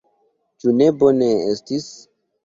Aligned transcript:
Ĉu 0.63 0.71
ne 0.77 0.87
bone 1.03 1.27
estis? 1.51 1.91